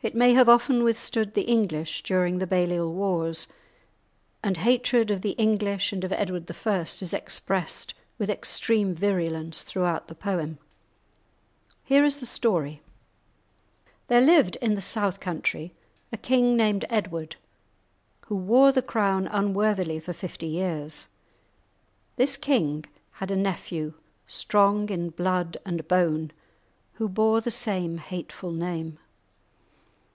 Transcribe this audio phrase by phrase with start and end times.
[0.00, 3.48] It may have often withstood the English during the Baliol wars,
[4.44, 6.78] and hatred of the English and of Edward I.
[7.00, 10.58] is expressed with extreme virulence throughout the poem.
[11.82, 12.80] Here is the story:—
[14.06, 15.74] There lived in the south country
[16.12, 17.34] a king named Edward,
[18.28, 21.08] who wore the crown unworthily for fifty years.
[22.14, 22.84] This king
[23.14, 23.94] had a nephew,
[24.28, 26.30] strong in blood and bone,
[26.94, 29.00] who bore the same hateful name.